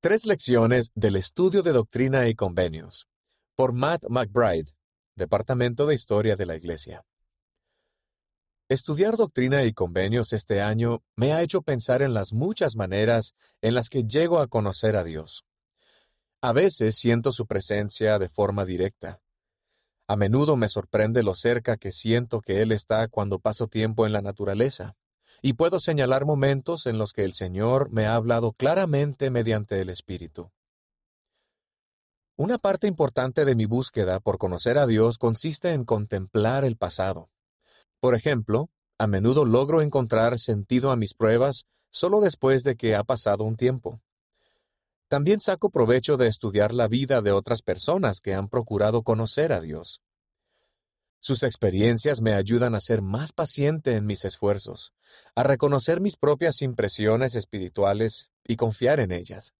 Tres 0.00 0.26
lecciones 0.26 0.92
del 0.94 1.16
estudio 1.16 1.64
de 1.64 1.72
doctrina 1.72 2.28
y 2.28 2.36
convenios. 2.36 3.08
Por 3.56 3.72
Matt 3.72 4.04
McBride, 4.08 4.70
Departamento 5.16 5.86
de 5.86 5.96
Historia 5.96 6.36
de 6.36 6.46
la 6.46 6.54
Iglesia. 6.54 7.04
Estudiar 8.68 9.16
doctrina 9.16 9.64
y 9.64 9.72
convenios 9.72 10.32
este 10.32 10.60
año 10.60 11.02
me 11.16 11.32
ha 11.32 11.42
hecho 11.42 11.62
pensar 11.62 12.02
en 12.02 12.14
las 12.14 12.32
muchas 12.32 12.76
maneras 12.76 13.34
en 13.60 13.74
las 13.74 13.88
que 13.88 14.04
llego 14.04 14.38
a 14.38 14.46
conocer 14.46 14.94
a 14.94 15.02
Dios. 15.02 15.44
A 16.42 16.52
veces 16.52 16.94
siento 16.94 17.32
su 17.32 17.48
presencia 17.48 18.20
de 18.20 18.28
forma 18.28 18.64
directa. 18.64 19.20
A 20.06 20.14
menudo 20.14 20.56
me 20.56 20.68
sorprende 20.68 21.24
lo 21.24 21.34
cerca 21.34 21.76
que 21.76 21.90
siento 21.90 22.40
que 22.40 22.62
Él 22.62 22.70
está 22.70 23.08
cuando 23.08 23.40
paso 23.40 23.66
tiempo 23.66 24.06
en 24.06 24.12
la 24.12 24.22
naturaleza 24.22 24.94
y 25.42 25.54
puedo 25.54 25.80
señalar 25.80 26.24
momentos 26.24 26.86
en 26.86 26.98
los 26.98 27.12
que 27.12 27.24
el 27.24 27.32
Señor 27.32 27.90
me 27.90 28.06
ha 28.06 28.14
hablado 28.14 28.52
claramente 28.52 29.30
mediante 29.30 29.80
el 29.80 29.90
Espíritu. 29.90 30.50
Una 32.36 32.58
parte 32.58 32.86
importante 32.86 33.44
de 33.44 33.54
mi 33.54 33.66
búsqueda 33.66 34.20
por 34.20 34.38
conocer 34.38 34.78
a 34.78 34.86
Dios 34.86 35.18
consiste 35.18 35.72
en 35.72 35.84
contemplar 35.84 36.64
el 36.64 36.76
pasado. 36.76 37.30
Por 38.00 38.14
ejemplo, 38.14 38.70
a 38.96 39.06
menudo 39.06 39.44
logro 39.44 39.82
encontrar 39.82 40.38
sentido 40.38 40.90
a 40.90 40.96
mis 40.96 41.14
pruebas 41.14 41.66
solo 41.90 42.20
después 42.20 42.62
de 42.62 42.76
que 42.76 42.94
ha 42.94 43.02
pasado 43.02 43.44
un 43.44 43.56
tiempo. 43.56 44.00
También 45.08 45.40
saco 45.40 45.70
provecho 45.70 46.16
de 46.16 46.26
estudiar 46.26 46.74
la 46.74 46.86
vida 46.86 47.22
de 47.22 47.32
otras 47.32 47.62
personas 47.62 48.20
que 48.20 48.34
han 48.34 48.48
procurado 48.48 49.02
conocer 49.02 49.52
a 49.52 49.60
Dios. 49.60 50.00
Sus 51.20 51.42
experiencias 51.42 52.20
me 52.20 52.34
ayudan 52.34 52.74
a 52.74 52.80
ser 52.80 53.02
más 53.02 53.32
paciente 53.32 53.96
en 53.96 54.06
mis 54.06 54.24
esfuerzos, 54.24 54.92
a 55.34 55.42
reconocer 55.42 56.00
mis 56.00 56.16
propias 56.16 56.62
impresiones 56.62 57.34
espirituales 57.34 58.30
y 58.44 58.56
confiar 58.56 59.00
en 59.00 59.10
ellas. 59.10 59.54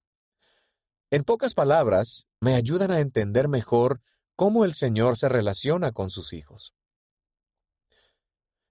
En 1.10 1.24
pocas 1.24 1.54
palabras, 1.54 2.26
me 2.40 2.54
ayudan 2.54 2.90
a 2.90 3.00
entender 3.00 3.48
mejor 3.48 4.00
cómo 4.36 4.64
el 4.64 4.72
Señor 4.72 5.16
se 5.16 5.28
relaciona 5.28 5.90
con 5.90 6.10
sus 6.10 6.32
hijos. 6.32 6.74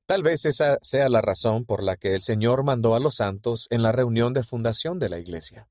Tal 0.06 0.24
vez 0.24 0.46
esa 0.46 0.78
sea 0.82 1.10
la 1.10 1.20
razón 1.20 1.66
por 1.66 1.84
la 1.84 1.98
que 1.98 2.16
el 2.16 2.22
Señor 2.22 2.64
mandó 2.64 2.96
a 2.96 3.02
los 3.02 3.16
santos 3.16 3.68
en 3.70 3.82
la 3.82 3.92
reunión 3.92 4.32
de 4.34 4.44
fundación 4.44 5.00
de 5.00 5.10
la 5.10 5.20
Iglesia. 5.20 5.68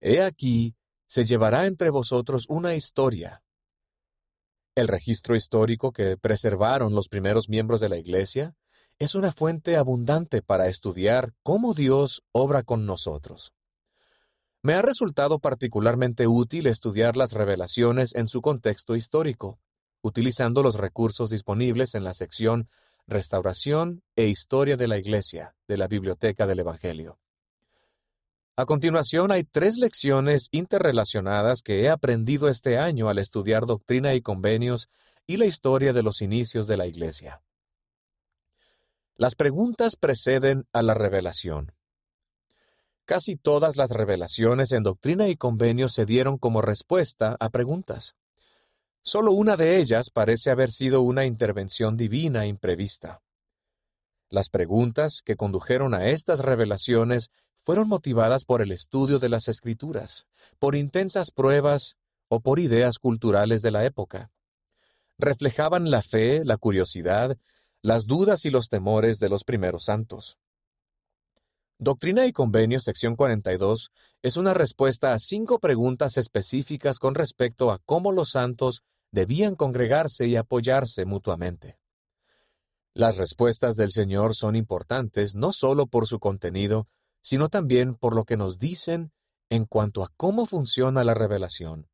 He 0.00 0.20
aquí, 0.22 0.74
se 1.06 1.24
llevará 1.24 1.66
entre 1.66 1.90
vosotros 1.90 2.46
una 2.48 2.74
historia 2.74 3.42
el 4.78 4.86
registro 4.88 5.34
histórico 5.34 5.92
que 5.92 6.16
preservaron 6.16 6.94
los 6.94 7.08
primeros 7.08 7.48
miembros 7.48 7.80
de 7.80 7.88
la 7.88 7.98
Iglesia 7.98 8.54
es 9.00 9.16
una 9.16 9.32
fuente 9.32 9.76
abundante 9.76 10.40
para 10.40 10.68
estudiar 10.68 11.32
cómo 11.42 11.74
Dios 11.74 12.22
obra 12.32 12.62
con 12.62 12.86
nosotros. 12.86 13.52
Me 14.62 14.74
ha 14.74 14.82
resultado 14.82 15.40
particularmente 15.40 16.26
útil 16.26 16.66
estudiar 16.66 17.16
las 17.16 17.32
revelaciones 17.32 18.14
en 18.14 18.28
su 18.28 18.40
contexto 18.40 18.94
histórico, 18.94 19.58
utilizando 20.00 20.62
los 20.62 20.76
recursos 20.76 21.30
disponibles 21.30 21.94
en 21.94 22.04
la 22.04 22.14
sección 22.14 22.68
Restauración 23.06 24.02
e 24.14 24.26
Historia 24.26 24.76
de 24.76 24.86
la 24.86 24.98
Iglesia 24.98 25.56
de 25.66 25.78
la 25.78 25.88
Biblioteca 25.88 26.46
del 26.46 26.60
Evangelio. 26.60 27.18
A 28.58 28.66
continuación 28.66 29.30
hay 29.30 29.44
tres 29.44 29.78
lecciones 29.78 30.48
interrelacionadas 30.50 31.62
que 31.62 31.82
he 31.82 31.88
aprendido 31.88 32.48
este 32.48 32.76
año 32.76 33.08
al 33.08 33.20
estudiar 33.20 33.66
doctrina 33.66 34.14
y 34.14 34.20
convenios 34.20 34.88
y 35.28 35.36
la 35.36 35.44
historia 35.44 35.92
de 35.92 36.02
los 36.02 36.22
inicios 36.22 36.66
de 36.66 36.76
la 36.76 36.88
Iglesia. 36.88 37.40
Las 39.14 39.36
preguntas 39.36 39.94
preceden 39.94 40.66
a 40.72 40.82
la 40.82 40.94
revelación. 40.94 41.70
Casi 43.04 43.36
todas 43.36 43.76
las 43.76 43.90
revelaciones 43.90 44.72
en 44.72 44.82
doctrina 44.82 45.28
y 45.28 45.36
convenios 45.36 45.92
se 45.92 46.04
dieron 46.04 46.36
como 46.36 46.60
respuesta 46.60 47.36
a 47.38 47.50
preguntas. 47.50 48.16
Solo 49.02 49.30
una 49.30 49.56
de 49.56 49.78
ellas 49.78 50.10
parece 50.10 50.50
haber 50.50 50.72
sido 50.72 51.02
una 51.02 51.26
intervención 51.26 51.96
divina 51.96 52.44
imprevista. 52.44 53.22
Las 54.30 54.48
preguntas 54.48 55.22
que 55.24 55.36
condujeron 55.36 55.94
a 55.94 56.08
estas 56.08 56.40
revelaciones 56.40 57.30
fueron 57.68 57.86
motivadas 57.86 58.46
por 58.46 58.62
el 58.62 58.72
estudio 58.72 59.18
de 59.18 59.28
las 59.28 59.46
escrituras, 59.46 60.26
por 60.58 60.74
intensas 60.74 61.30
pruebas 61.30 61.98
o 62.28 62.40
por 62.40 62.60
ideas 62.60 62.98
culturales 62.98 63.60
de 63.60 63.70
la 63.70 63.84
época. 63.84 64.30
Reflejaban 65.18 65.90
la 65.90 66.00
fe, 66.00 66.46
la 66.46 66.56
curiosidad, 66.56 67.36
las 67.82 68.06
dudas 68.06 68.46
y 68.46 68.50
los 68.50 68.70
temores 68.70 69.18
de 69.18 69.28
los 69.28 69.44
primeros 69.44 69.84
santos. 69.84 70.38
Doctrina 71.76 72.24
y 72.24 72.32
Convenio, 72.32 72.80
sección 72.80 73.16
42, 73.16 73.90
es 74.22 74.38
una 74.38 74.54
respuesta 74.54 75.12
a 75.12 75.18
cinco 75.18 75.58
preguntas 75.58 76.16
específicas 76.16 76.98
con 76.98 77.14
respecto 77.14 77.70
a 77.70 77.80
cómo 77.84 78.12
los 78.12 78.30
santos 78.30 78.80
debían 79.12 79.56
congregarse 79.56 80.26
y 80.26 80.36
apoyarse 80.36 81.04
mutuamente. 81.04 81.78
Las 82.94 83.18
respuestas 83.18 83.76
del 83.76 83.90
Señor 83.90 84.34
son 84.34 84.56
importantes 84.56 85.34
no 85.34 85.52
solo 85.52 85.86
por 85.86 86.06
su 86.06 86.18
contenido, 86.18 86.88
sino 87.20 87.48
también 87.48 87.94
por 87.94 88.14
lo 88.14 88.24
que 88.24 88.36
nos 88.36 88.58
dicen 88.58 89.12
en 89.50 89.64
cuanto 89.64 90.02
a 90.02 90.08
cómo 90.16 90.46
funciona 90.46 91.04
la 91.04 91.14
revelación. 91.14 91.88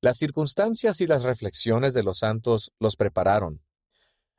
Las 0.00 0.18
circunstancias 0.18 1.00
y 1.00 1.06
las 1.06 1.22
reflexiones 1.22 1.94
de 1.94 2.02
los 2.02 2.18
santos 2.18 2.72
los 2.78 2.96
prepararon. 2.96 3.62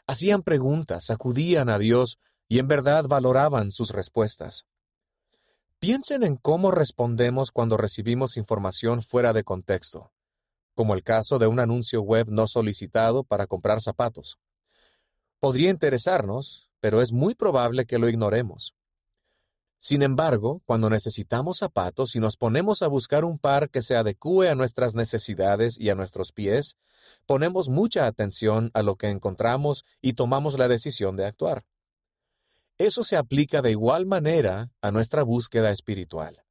Hacían 0.08 0.44
preguntas, 0.44 1.10
acudían 1.10 1.70
a 1.70 1.80
Dios 1.80 2.20
y 2.48 2.60
en 2.60 2.68
verdad 2.68 3.06
valoraban 3.08 3.72
sus 3.72 3.92
respuestas. 3.92 4.66
Piensen 5.80 6.24
en 6.24 6.38
cómo 6.38 6.72
respondemos 6.72 7.52
cuando 7.52 7.78
recibimos 7.78 8.38
información 8.38 9.02
fuera 9.02 9.34
de 9.34 9.44
contexto, 9.44 10.12
como 10.76 10.94
el 10.94 11.04
caso 11.04 11.40
de 11.40 11.48
un 11.48 11.60
anuncio 11.60 12.02
web 12.02 12.28
no 12.30 12.48
solicitado 12.48 13.24
para 13.24 13.48
comprar 13.48 13.82
zapatos. 13.82 14.38
Podría 15.40 15.70
interesarnos, 15.70 16.70
pero 16.80 17.02
es 17.02 17.12
muy 17.12 17.36
probable 17.36 17.86
que 17.86 17.98
lo 18.00 18.08
ignoremos. 18.08 18.76
Sin 19.86 20.02
embargo, 20.02 20.64
cuando 20.66 20.90
necesitamos 20.90 21.60
zapatos 21.60 22.16
y 22.16 22.20
nos 22.20 22.38
ponemos 22.38 22.82
a 22.82 22.88
buscar 22.88 23.24
un 23.24 23.38
par 23.38 23.70
que 23.70 23.84
se 23.84 23.96
adecue 23.96 24.50
a 24.50 24.56
nuestras 24.56 24.96
necesidades 24.96 25.80
y 25.80 25.92
a 25.92 25.96
nuestros 25.96 26.32
pies, 26.32 26.78
ponemos 27.28 27.70
mucha 27.70 28.08
atención 28.08 28.72
a 28.74 28.82
lo 28.82 28.96
que 28.96 29.10
encontramos 29.10 29.86
y 30.02 30.14
tomamos 30.14 30.58
la 30.58 30.68
decisión 30.68 31.16
de 31.16 31.28
actuar. 31.28 31.66
Eso 32.80 33.04
se 33.04 33.16
aplica 33.16 33.62
de 33.62 33.70
igual 33.70 34.08
manera 34.08 34.72
a 34.82 34.90
nuestra 34.90 35.22
búsqueda 35.22 35.70
espiritual. 35.70 36.44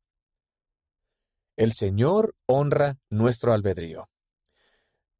El 1.56 1.72
Señor 1.72 2.36
honra 2.46 3.00
nuestro 3.10 3.52
albedrío. 3.52 4.10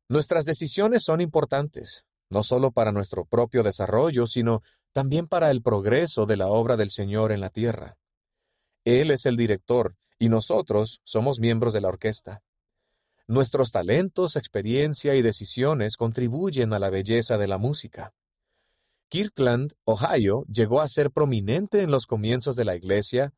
Nuestras 0.09 0.45
decisiones 0.45 1.03
son 1.03 1.21
importantes, 1.21 2.05
no 2.31 2.45
solo 2.45 2.71
para 2.71 2.93
nuestro 2.93 3.25
propio 3.25 3.65
desarrollo, 3.65 4.29
sino 4.29 4.63
también 4.93 5.27
para 5.27 5.51
el 5.51 5.63
progreso 5.63 6.27
de 6.27 6.37
la 6.37 6.47
obra 6.47 6.77
del 6.77 6.91
Señor 6.91 7.33
en 7.33 7.41
la 7.41 7.51
tierra. 7.51 7.97
Él 8.85 9.11
es 9.11 9.25
el 9.27 9.37
director 9.37 9.97
y 10.19 10.29
nosotros 10.29 11.01
somos 11.05 11.41
miembros 11.41 11.73
de 11.73 11.81
la 11.81 11.89
orquesta. 11.89 12.43
Nuestros 13.27 13.73
talentos, 13.73 14.37
experiencia 14.37 15.15
y 15.15 15.23
decisiones 15.23 15.97
contribuyen 15.97 16.75
a 16.75 16.79
la 16.79 16.91
belleza 16.91 17.39
de 17.39 17.49
la 17.49 17.57
música. 17.57 18.13
Kirtland, 19.09 19.73
Ohio, 19.85 20.45
llegó 20.53 20.81
a 20.81 20.89
ser 20.89 21.11
prominente 21.11 21.81
en 21.81 21.91
los 21.91 22.07
comienzos 22.07 22.57
de 22.57 22.65
la 22.65 22.77
iglesia, 22.77 23.33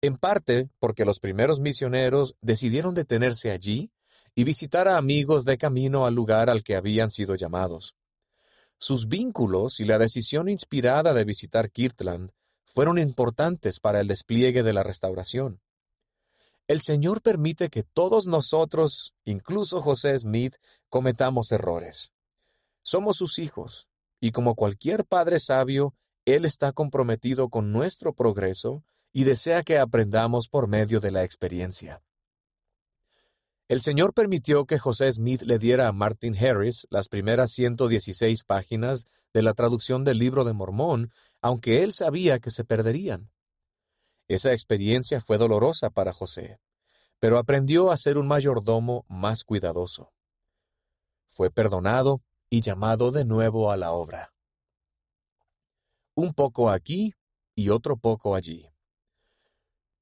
en 0.00 0.16
parte 0.16 0.68
porque 0.78 1.04
los 1.04 1.18
primeros 1.18 1.58
misioneros 1.58 2.36
decidieron 2.40 2.94
detenerse 2.94 3.50
allí 3.50 3.90
y 4.34 4.44
visitar 4.44 4.86
a 4.86 4.96
amigos 4.96 5.44
de 5.44 5.58
camino 5.58 6.06
al 6.06 6.14
lugar 6.14 6.48
al 6.48 6.62
que 6.62 6.76
habían 6.76 7.10
sido 7.10 7.34
llamados. 7.34 7.96
Sus 8.78 9.08
vínculos 9.08 9.80
y 9.80 9.84
la 9.84 9.98
decisión 9.98 10.48
inspirada 10.48 11.14
de 11.14 11.24
visitar 11.24 11.70
Kirtland 11.70 12.30
fueron 12.72 12.98
importantes 12.98 13.80
para 13.80 14.00
el 14.00 14.08
despliegue 14.08 14.62
de 14.62 14.72
la 14.72 14.82
restauración. 14.82 15.60
El 16.66 16.80
Señor 16.80 17.22
permite 17.22 17.68
que 17.68 17.82
todos 17.82 18.26
nosotros, 18.26 19.14
incluso 19.24 19.82
José 19.82 20.18
Smith, 20.18 20.54
cometamos 20.88 21.52
errores. 21.52 22.12
Somos 22.82 23.16
sus 23.16 23.38
hijos, 23.38 23.88
y 24.20 24.30
como 24.30 24.54
cualquier 24.54 25.04
padre 25.04 25.40
sabio, 25.40 25.94
Él 26.24 26.44
está 26.44 26.72
comprometido 26.72 27.48
con 27.48 27.72
nuestro 27.72 28.14
progreso 28.14 28.84
y 29.12 29.24
desea 29.24 29.62
que 29.62 29.78
aprendamos 29.78 30.48
por 30.48 30.68
medio 30.68 31.00
de 31.00 31.10
la 31.10 31.24
experiencia. 31.24 32.00
El 33.68 33.80
Señor 33.80 34.12
permitió 34.12 34.66
que 34.66 34.78
José 34.78 35.10
Smith 35.12 35.42
le 35.42 35.58
diera 35.58 35.88
a 35.88 35.92
Martin 35.92 36.36
Harris 36.36 36.86
las 36.90 37.08
primeras 37.08 37.52
116 37.52 38.44
páginas 38.44 39.06
de 39.32 39.42
la 39.42 39.54
traducción 39.54 40.04
del 40.04 40.18
libro 40.18 40.44
de 40.44 40.52
Mormón, 40.52 41.10
aunque 41.40 41.82
él 41.82 41.92
sabía 41.92 42.38
que 42.38 42.50
se 42.50 42.64
perderían. 42.64 43.30
Esa 44.28 44.52
experiencia 44.52 45.20
fue 45.20 45.38
dolorosa 45.38 45.90
para 45.90 46.12
José, 46.12 46.58
pero 47.18 47.38
aprendió 47.38 47.90
a 47.90 47.96
ser 47.96 48.18
un 48.18 48.26
mayordomo 48.26 49.04
más 49.08 49.44
cuidadoso. 49.44 50.12
Fue 51.28 51.50
perdonado 51.50 52.20
y 52.50 52.60
llamado 52.60 53.10
de 53.10 53.24
nuevo 53.24 53.70
a 53.70 53.76
la 53.76 53.92
obra. 53.92 54.34
Un 56.14 56.34
poco 56.34 56.68
aquí 56.68 57.14
y 57.54 57.70
otro 57.70 57.96
poco 57.96 58.34
allí. 58.34 58.71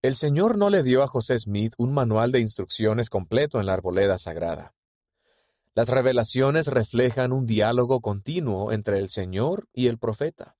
El 0.02 0.14
Señor 0.14 0.56
no 0.56 0.70
le 0.70 0.82
dio 0.82 1.02
a 1.02 1.06
José 1.06 1.38
Smith 1.38 1.74
un 1.76 1.92
manual 1.92 2.32
de 2.32 2.40
instrucciones 2.40 3.10
completo 3.10 3.60
en 3.60 3.66
la 3.66 3.74
arboleda 3.74 4.16
sagrada. 4.16 4.74
Las 5.74 5.90
revelaciones 5.90 6.68
reflejan 6.68 7.32
un 7.32 7.44
diálogo 7.44 8.00
continuo 8.00 8.72
entre 8.72 8.98
el 8.98 9.10
Señor 9.10 9.68
y 9.74 9.88
el 9.88 9.98
profeta. 9.98 10.56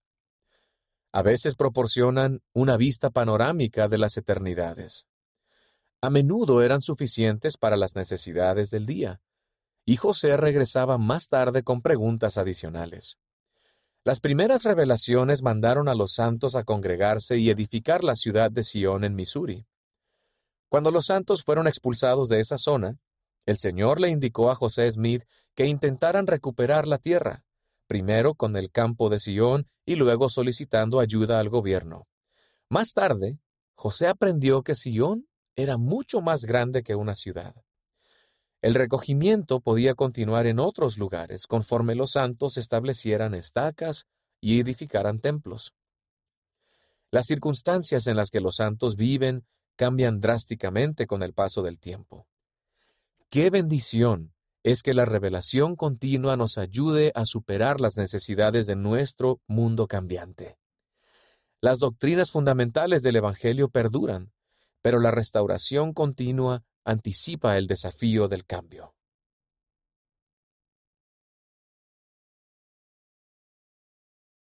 A 1.11 1.23
veces 1.23 1.57
proporcionan 1.57 2.43
una 2.53 2.77
vista 2.77 3.09
panorámica 3.09 3.89
de 3.89 3.97
las 3.97 4.19
eternidades. 4.19 5.07
A 6.03 6.11
menudo 6.11 6.61
eran 6.61 6.83
suficientes 6.83 7.57
para 7.57 7.79
las 7.79 7.97
necesidades 7.97 8.69
del 8.69 8.85
día, 8.85 9.23
y 9.87 9.97
José 9.97 10.37
regresaba 10.37 10.99
más 10.99 11.29
tarde 11.29 11.63
con 11.63 11.81
preguntas 11.81 12.37
adicionales. 12.37 13.19
Las 14.03 14.21
primeras 14.21 14.65
revelaciones 14.65 15.43
mandaron 15.43 15.87
a 15.87 15.95
los 15.95 16.15
santos 16.15 16.57
a 16.57 16.65
congregarse 16.65 17.37
y 17.37 17.51
edificar 17.51 18.03
la 18.03 18.17
ciudad 18.17 18.51
de 18.51 18.65
Sion 18.65 19.05
en 19.05 19.15
Missouri. 19.15 19.67
Cuando 20.71 20.91
los 20.91 21.07
santos 21.07 21.45
fueron 21.45 21.67
expulsados 21.67 22.31
de 22.31 22.41
esa 22.41 22.57
zona, 22.57 22.99
el 23.45 23.59
Señor 23.59 24.01
le 24.01 24.09
indicó 24.09 24.51
a 24.51 24.55
José 24.55 24.91
Smith 24.91 25.25
que 25.55 25.67
intentaran 25.67 26.27
recuperar 26.27 26.89
la 26.89 26.97
tierra, 26.97 27.45
primero 27.87 28.35
con 28.35 28.57
el 28.57 28.71
campo 28.71 29.11
de 29.11 29.19
Sion 29.19 29.69
y 29.85 29.97
luego 29.97 30.31
solicitando 30.31 31.01
ayuda 31.01 31.39
al 31.39 31.51
gobierno. 31.51 32.09
Más 32.71 32.95
tarde, 32.95 33.39
José 33.75 34.07
aprendió 34.07 34.63
que 34.63 34.75
Sion 34.77 35.29
era 35.57 35.77
mucho 35.77 36.23
más 36.23 36.47
grande 36.47 36.83
que 36.83 36.95
una 36.95 37.15
ciudad. 37.15 37.55
El 38.63 38.75
recogimiento 38.75 39.61
podía 39.61 39.95
continuar 39.95 40.47
en 40.47 40.59
otros 40.59 40.99
lugares 40.99 41.47
conforme 41.47 41.95
los 41.95 42.13
santos 42.13 42.59
establecieran 42.59 43.35
estacas 43.35 44.07
y 44.41 44.61
edificaran 44.61 45.19
templos. 45.19 45.73
Las 47.11 47.27
circunstancias 47.27 48.07
en 48.07 48.17
las 48.17 48.31
que 48.31 48.41
los 48.41 48.57
santos 48.57 48.97
viven 48.97 49.45
cambian 49.77 50.21
drásticamente 50.21 51.07
con 51.07 51.23
el 51.23 51.33
paso 51.33 51.63
del 51.63 51.79
tiempo. 51.79 52.27
Qué 53.31 53.49
bendición 53.49 54.35
es 54.63 54.83
que 54.83 54.93
la 54.93 55.07
revelación 55.07 55.75
continua 55.75 56.37
nos 56.37 56.59
ayude 56.59 57.13
a 57.15 57.25
superar 57.25 57.81
las 57.81 57.97
necesidades 57.97 58.67
de 58.67 58.77
nuestro 58.77 59.41
mundo 59.47 59.87
cambiante. 59.87 60.59
Las 61.63 61.79
doctrinas 61.79 62.31
fundamentales 62.31 63.03
del 63.03 63.17
Evangelio 63.17 63.71
perduran, 63.71 64.33
pero 64.83 64.99
la 64.99 65.11
restauración 65.11 65.95
continua 65.95 66.63
anticipa 66.91 67.57
el 67.57 67.67
desafío 67.67 68.29
del 68.29 68.45
cambio. 68.45 68.95